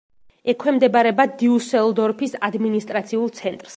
[0.53, 3.69] ექვემდებარება დიუსელდორფის ადმინისტრაციულ ცენტრს.